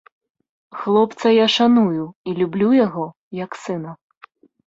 [0.83, 3.05] Хлопца я шаную і люблю яго,
[3.43, 3.91] як сына.